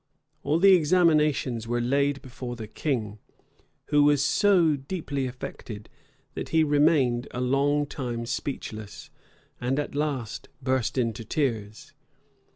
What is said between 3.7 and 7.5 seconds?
who was so deeply affected, that he remained a